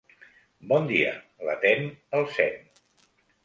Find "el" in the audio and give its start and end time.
2.21-2.29